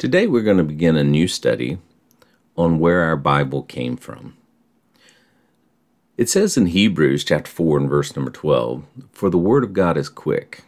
[0.00, 1.76] Today we're going to begin a new study
[2.56, 4.34] on where our Bible came from.
[6.16, 8.82] It says in Hebrews chapter 4 and verse number 12,
[9.12, 10.62] For the word of God is quick,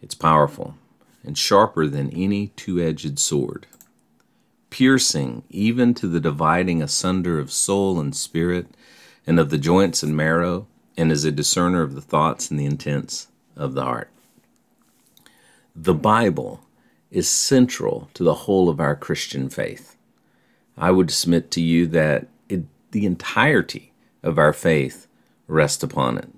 [0.00, 0.74] it's powerful,
[1.22, 3.66] and sharper than any two edged sword,
[4.70, 8.68] piercing even to the dividing asunder of soul and spirit,
[9.26, 10.66] and of the joints and marrow,
[10.96, 14.08] and is a discerner of the thoughts and the intents of the heart.
[15.76, 16.64] The Bible
[17.12, 19.96] is central to the whole of our Christian faith.
[20.76, 23.92] I would submit to you that it, the entirety
[24.22, 25.06] of our faith
[25.46, 26.28] rests upon it.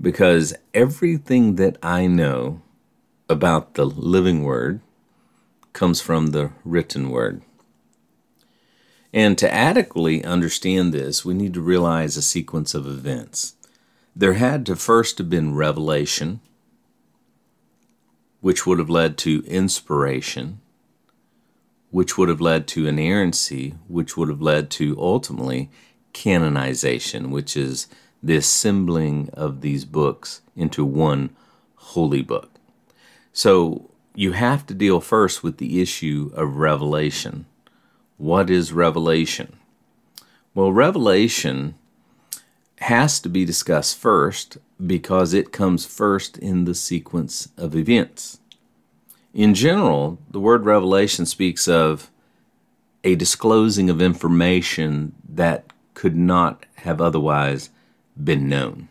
[0.00, 2.60] Because everything that I know
[3.30, 4.80] about the living Word
[5.72, 7.42] comes from the written Word.
[9.12, 13.54] And to adequately understand this, we need to realize a sequence of events.
[14.14, 16.40] There had to first have been revelation,
[18.40, 20.60] which would have led to inspiration,
[21.90, 25.70] which would have led to inerrancy, which would have led to ultimately
[26.12, 27.86] canonization, which is
[28.22, 31.30] the assembling of these books into one
[31.76, 32.50] holy book.
[33.32, 37.46] So you have to deal first with the issue of revelation.
[38.16, 39.56] What is revelation?
[40.54, 41.74] Well, revelation
[42.80, 48.38] has to be discussed first because it comes first in the sequence of events.
[49.32, 52.10] In general, the word revelation speaks of
[53.04, 57.70] a disclosing of information that could not have otherwise
[58.22, 58.88] been known.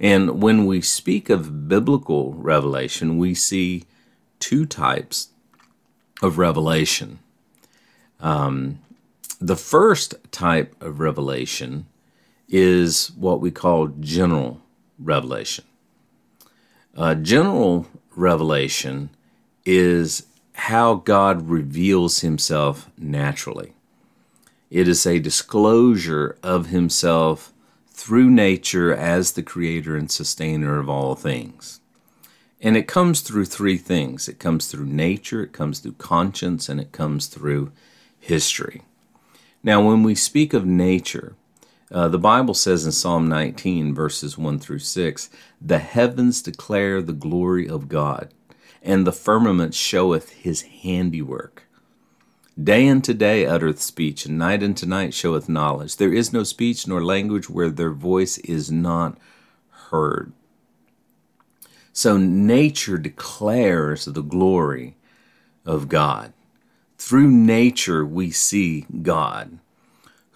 [0.00, 3.84] And when we speak of biblical revelation, we see
[4.38, 5.28] two types
[6.22, 7.20] of revelation.
[8.20, 8.80] Um,
[9.40, 11.86] the first type of revelation
[12.48, 14.60] is what we call general
[14.98, 15.64] revelation.
[16.96, 19.10] Uh, general revelation
[19.64, 23.72] is how God reveals himself naturally.
[24.70, 27.52] It is a disclosure of himself
[27.88, 31.80] through nature as the creator and sustainer of all things.
[32.60, 36.80] And it comes through three things it comes through nature, it comes through conscience, and
[36.80, 37.72] it comes through
[38.18, 38.82] history.
[39.62, 41.34] Now, when we speak of nature,
[41.94, 47.12] uh, the Bible says in Psalm 19, verses 1 through 6, The heavens declare the
[47.12, 48.34] glory of God,
[48.82, 51.68] and the firmament showeth his handiwork.
[52.60, 55.96] Day unto day uttereth speech, and night unto night showeth knowledge.
[55.96, 59.16] There is no speech nor language where their voice is not
[59.70, 60.32] heard.
[61.92, 64.96] So nature declares the glory
[65.64, 66.32] of God.
[66.98, 69.60] Through nature, we see God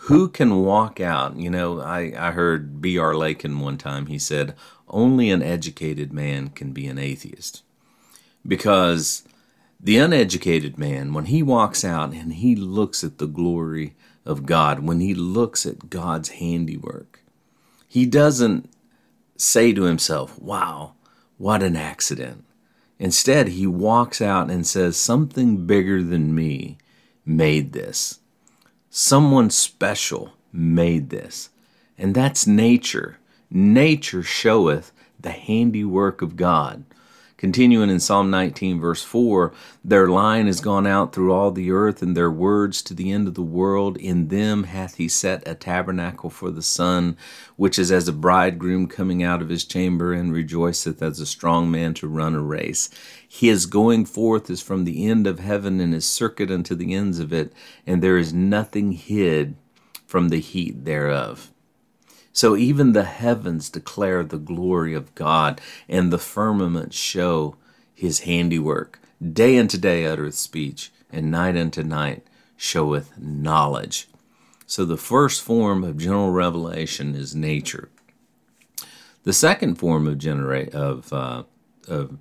[0.03, 1.37] who can walk out?
[1.37, 3.15] You know, I, I heard B.R.
[3.15, 4.55] Lakin one time, he said,
[4.89, 7.63] only an educated man can be an atheist.
[8.47, 9.25] Because
[9.81, 14.81] the uneducated man, when he walks out and he looks at the glory of God,
[14.81, 17.21] when he looks at God's handiwork,
[17.89, 18.71] he doesn't
[19.37, 20.95] say to himself, wow,
[21.39, 22.45] what an accident.
[22.99, 26.79] Instead, he walks out and says, something bigger than me
[27.27, 28.21] made this.
[28.91, 31.51] Someone special made this.
[31.99, 33.19] And that's nature.
[33.51, 36.85] Nature showeth the handiwork of God.
[37.39, 39.53] Continuing in Psalm 19, verse 4
[39.85, 43.29] Their line has gone out through all the earth, and their words to the end
[43.29, 43.97] of the world.
[43.97, 47.17] In them hath he set a tabernacle for the sun,
[47.55, 51.71] which is as a bridegroom coming out of his chamber, and rejoiceth as a strong
[51.71, 52.91] man to run a race.
[53.29, 57.21] His going forth is from the end of heaven, and his circuit unto the ends
[57.21, 57.53] of it,
[57.87, 59.55] and there is nothing hid
[60.07, 61.53] from the heat thereof.
[62.39, 67.57] So even the heavens declare the glory of God, and the firmament show
[67.93, 69.01] his handiwork.
[69.21, 72.25] Day unto day uttereth speech, and night unto night
[72.57, 74.07] showeth knowledge.
[74.69, 77.89] So the first form of general revelation is nature.
[79.25, 81.43] The second form of, genera- of, uh,
[81.89, 82.19] of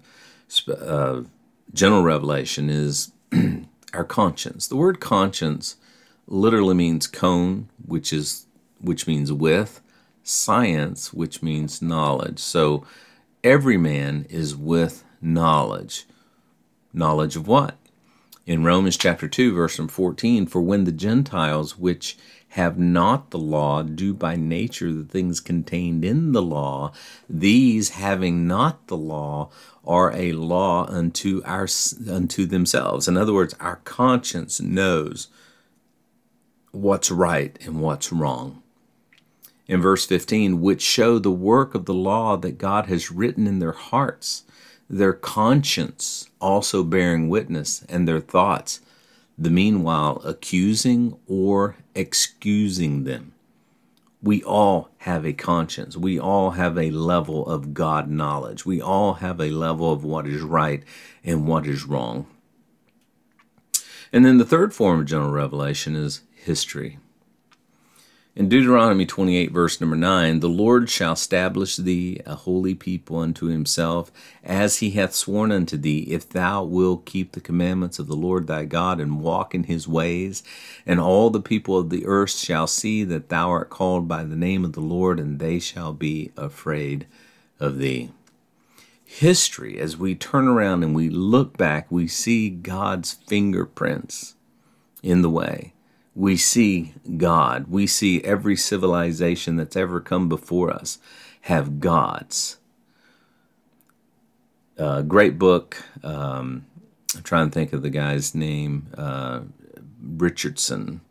[0.68, 1.22] uh,
[1.76, 3.12] general revelation is
[3.94, 4.66] our conscience.
[4.66, 5.76] The word conscience
[6.26, 8.48] literally means cone, which is
[8.80, 9.82] which means with,
[10.28, 12.40] science, which means knowledge.
[12.40, 12.86] So
[13.44, 16.06] every man is with knowledge.
[16.94, 17.78] Knowledge of what?
[18.46, 22.18] In Romans chapter 2, verse 14, for when the Gentiles which
[22.50, 26.92] have not the law do by nature the things contained in the law,
[27.30, 29.50] these having not the law
[29.86, 31.68] are a law unto our
[32.10, 33.08] unto themselves.
[33.08, 35.28] In other words, our conscience knows
[36.72, 38.64] what's right and what's wrong.
[39.68, 43.60] In verse 15, which show the work of the law that God has written in
[43.60, 44.44] their hearts,
[44.90, 48.80] their conscience also bearing witness, and their thoughts,
[49.38, 53.34] the meanwhile accusing or excusing them.
[54.24, 55.96] We all have a conscience.
[55.96, 58.66] We all have a level of God knowledge.
[58.66, 60.84] We all have a level of what is right
[61.24, 62.26] and what is wrong.
[64.12, 66.98] And then the third form of general revelation is history.
[68.38, 73.48] In Deuteronomy 28, verse number 9, the Lord shall establish thee a holy people unto
[73.48, 74.12] himself,
[74.44, 78.46] as he hath sworn unto thee, if thou wilt keep the commandments of the Lord
[78.46, 80.44] thy God and walk in his ways.
[80.86, 84.36] And all the people of the earth shall see that thou art called by the
[84.36, 87.08] name of the Lord, and they shall be afraid
[87.60, 88.12] of thee.
[89.04, 94.36] History, as we turn around and we look back, we see God's fingerprints
[95.02, 95.74] in the way
[96.18, 97.68] we see God.
[97.68, 100.98] We see every civilization that's ever come before us
[101.42, 102.58] have gods.
[104.80, 105.84] Uh, great book.
[106.04, 106.66] Um,
[107.16, 108.88] I'm trying to think of the guy's name.
[108.98, 109.42] Uh,
[110.02, 111.02] Richardson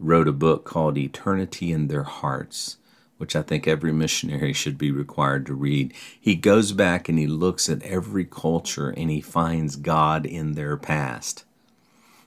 [0.00, 2.76] wrote a book called Eternity in Their Hearts,
[3.18, 5.94] which I think every missionary should be required to read.
[6.20, 10.76] He goes back and he looks at every culture and he finds God in their
[10.76, 11.44] past.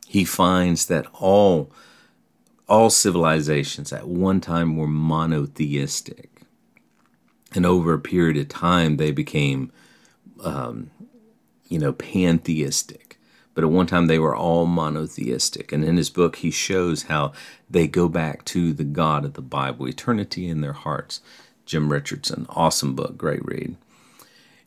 [0.07, 1.69] He finds that all
[2.67, 6.41] all civilizations at one time were monotheistic.
[7.55, 9.71] And over a period of time, they became,
[10.43, 10.89] um,
[11.67, 13.19] you know, pantheistic.
[13.53, 15.71] But at one time, they were all monotheistic.
[15.71, 17.33] And in his book, he shows how
[17.69, 21.21] they go back to the God of the Bible, eternity in their hearts.
[21.65, 23.75] Jim Richardson, awesome book, great read.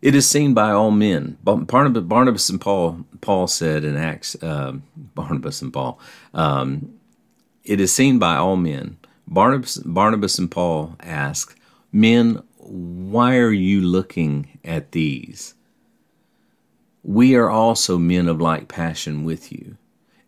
[0.00, 1.36] It is seen by all men.
[1.42, 5.98] Barnabas, Barnabas and Paul, Paul said in Acts, uh, Barnabas and Paul,
[6.32, 6.98] um,
[7.66, 8.98] it is seen by all men.
[9.26, 11.58] Barnabas, Barnabas and Paul ask,
[11.92, 15.54] Men, why are you looking at these?
[17.02, 19.76] We are also men of like passion with you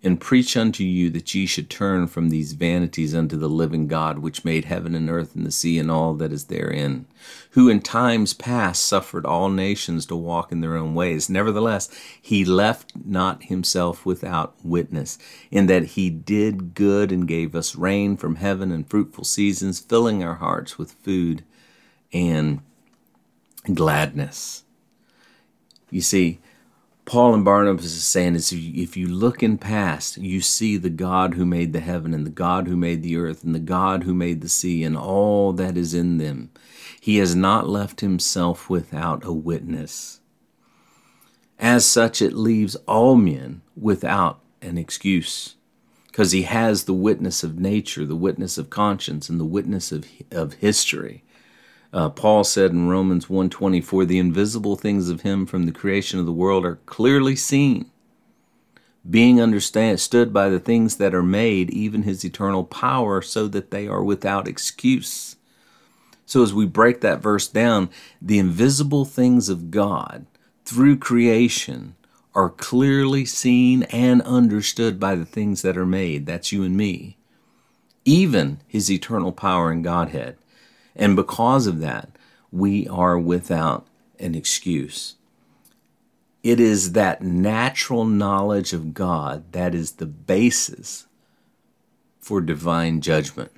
[0.03, 4.21] and preach unto you that ye should turn from these vanities unto the living God,
[4.21, 7.07] which made heaven and earth and the sea and all that is therein,
[7.51, 11.29] who in times past suffered all nations to walk in their own ways.
[11.29, 11.91] Nevertheless,
[12.23, 15.19] he left not himself without witness,
[15.51, 20.23] in that he did good and gave us rain from heaven and fruitful seasons, filling
[20.23, 21.43] our hearts with food
[22.13, 22.61] and
[23.75, 24.63] gladness.
[25.91, 26.39] You see,
[27.09, 31.33] Paul and Barnabas is saying is if you look in past, you see the God
[31.33, 34.13] who made the heaven and the God who made the earth and the God who
[34.13, 36.51] made the sea and all that is in them.
[37.01, 40.21] He has not left himself without a witness.
[41.59, 45.55] As such, it leaves all men without an excuse
[46.09, 50.05] because he has the witness of nature, the witness of conscience, and the witness of,
[50.31, 51.25] of history.
[51.93, 56.21] Uh, Paul said in Romans 1:20, "For the invisible things of him from the creation
[56.21, 57.87] of the world are clearly seen,
[59.09, 63.89] being understood by the things that are made, even his eternal power, so that they
[63.89, 65.37] are without excuse."
[66.27, 67.89] So as we break that verse down,
[68.21, 70.27] the invisible things of God
[70.67, 71.95] through creation
[72.35, 76.27] are clearly seen and understood by the things that are made.
[76.27, 77.17] That's you and me.
[78.05, 80.37] Even his eternal power and Godhead.
[80.99, 82.11] And because of that,
[82.51, 83.87] we are without
[84.19, 85.15] an excuse.
[86.43, 91.07] It is that natural knowledge of God that is the basis
[92.19, 93.53] for divine judgment.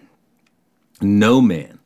[1.00, 1.78] No man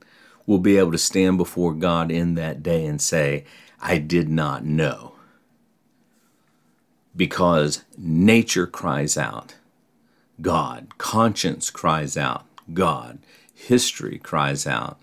[0.47, 3.45] will be able to stand before God in that day and say,
[3.81, 5.13] I did not know.
[7.17, 9.55] Because nature cries out,
[10.41, 10.99] God.
[10.99, 13.19] Conscience cries out, God.
[13.55, 14.99] History cries out,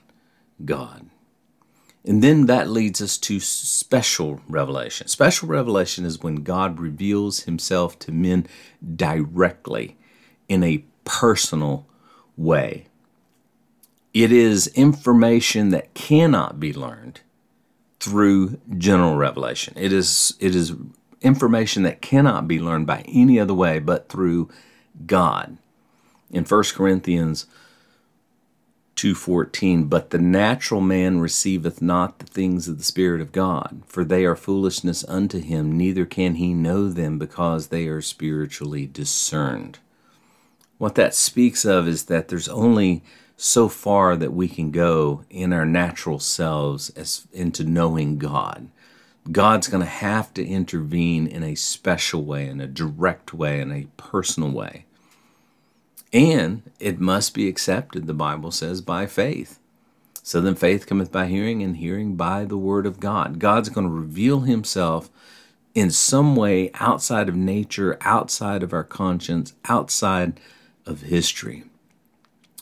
[0.65, 1.09] God.
[2.03, 5.07] And then that leads us to special revelation.
[5.07, 8.47] Special revelation is when God reveals himself to men
[8.95, 9.97] directly
[10.49, 11.85] in a personal
[12.35, 12.87] way.
[14.13, 17.21] It is information that cannot be learned
[17.99, 19.73] through general revelation.
[19.77, 20.73] It is it is
[21.21, 24.49] information that cannot be learned by any other way but through
[25.05, 25.57] God.
[26.31, 27.45] In 1 Corinthians
[29.01, 34.03] 2:14 But the natural man receiveth not the things of the spirit of God for
[34.03, 39.79] they are foolishness unto him neither can he know them because they are spiritually discerned.
[40.77, 43.01] What that speaks of is that there's only
[43.36, 48.70] so far that we can go in our natural selves as into knowing God.
[49.31, 53.72] God's going to have to intervene in a special way, in a direct way, in
[53.72, 54.86] a personal way.
[56.13, 59.59] And it must be accepted, the Bible says, by faith.
[60.23, 63.39] So then faith cometh by hearing, and hearing by the word of God.
[63.39, 65.09] God's going to reveal himself
[65.73, 70.39] in some way outside of nature, outside of our conscience, outside
[70.85, 71.63] of history.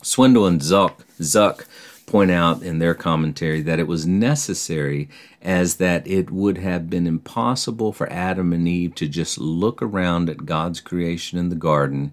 [0.02, 1.66] Swindoll and Zuck, Zuck
[2.10, 5.08] point out in their commentary that it was necessary
[5.44, 10.28] as that it would have been impossible for Adam and Eve to just look around
[10.28, 12.12] at God's creation in the garden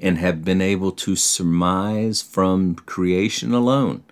[0.00, 4.02] and have been able to surmise from creation alone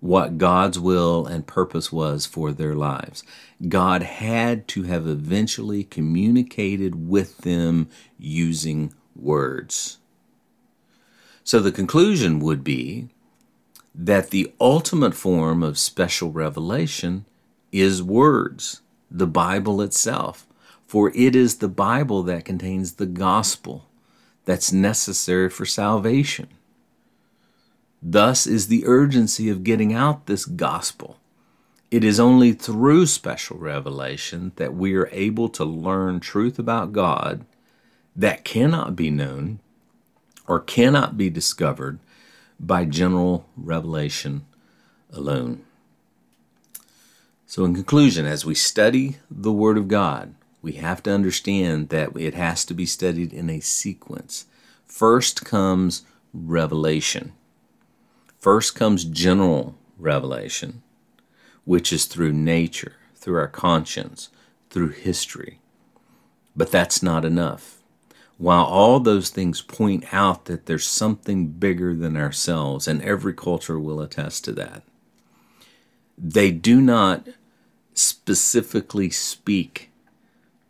[0.00, 3.22] what God's will and purpose was for their lives.
[3.68, 9.98] God had to have eventually communicated with them using words.
[11.42, 13.10] So the conclusion would be
[13.94, 17.24] that the ultimate form of special revelation
[17.70, 20.46] is words, the Bible itself.
[20.86, 23.86] For it is the Bible that contains the gospel
[24.44, 26.48] that's necessary for salvation.
[28.02, 31.16] Thus is the urgency of getting out this gospel.
[31.90, 37.44] It is only through special revelation that we are able to learn truth about God
[38.14, 39.60] that cannot be known
[40.46, 41.98] or cannot be discovered
[42.58, 44.46] by general revelation
[45.12, 45.64] alone.
[47.46, 52.16] So, in conclusion, as we study the Word of God, we have to understand that
[52.16, 54.46] it has to be studied in a sequence.
[54.86, 57.32] First comes revelation,
[58.38, 60.82] first comes general revelation,
[61.64, 64.30] which is through nature, through our conscience,
[64.70, 65.60] through history.
[66.56, 67.83] But that's not enough.
[68.36, 73.78] While all those things point out that there's something bigger than ourselves, and every culture
[73.78, 74.82] will attest to that,
[76.18, 77.28] they do not
[77.94, 79.90] specifically speak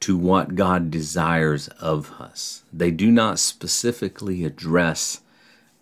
[0.00, 2.64] to what God desires of us.
[2.70, 5.22] They do not specifically address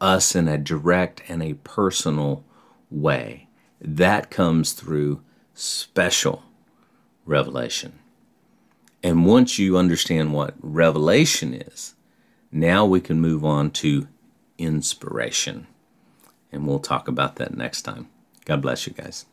[0.01, 2.45] us in a direct and a personal
[2.91, 3.49] way.
[3.81, 5.23] That comes through
[5.55, 6.45] special
[7.27, 7.99] revelation.
[9.03, 11.95] And once you understand what revelation is,
[12.53, 14.07] now we can move on to
[14.59, 15.67] inspiration.
[16.53, 18.09] And we'll talk about that next time.
[18.45, 19.27] God bless you guys.